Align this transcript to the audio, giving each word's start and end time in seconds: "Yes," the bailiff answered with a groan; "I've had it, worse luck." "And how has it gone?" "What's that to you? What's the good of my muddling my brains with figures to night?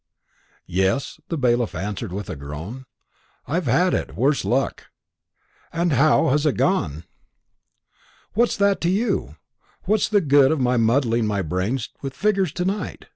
"Yes," 0.65 1.19
the 1.29 1.37
bailiff 1.37 1.75
answered 1.75 2.11
with 2.11 2.27
a 2.27 2.35
groan; 2.35 2.87
"I've 3.45 3.67
had 3.67 3.93
it, 3.93 4.15
worse 4.15 4.43
luck." 4.43 4.87
"And 5.71 5.93
how 5.93 6.29
has 6.29 6.43
it 6.47 6.57
gone?" 6.57 7.03
"What's 8.33 8.57
that 8.57 8.81
to 8.81 8.89
you? 8.89 9.35
What's 9.83 10.09
the 10.09 10.19
good 10.21 10.51
of 10.51 10.59
my 10.59 10.75
muddling 10.75 11.27
my 11.27 11.43
brains 11.43 11.89
with 12.01 12.15
figures 12.15 12.51
to 12.53 12.65
night? 12.65 13.05